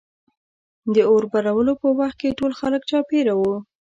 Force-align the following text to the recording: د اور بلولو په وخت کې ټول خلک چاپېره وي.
د 0.93 0.95
اور 1.09 1.23
بلولو 1.31 1.73
په 1.81 1.87
وخت 1.99 2.17
کې 2.21 2.37
ټول 2.39 2.51
خلک 2.59 2.81
چاپېره 2.91 3.33
وي. 3.39 3.55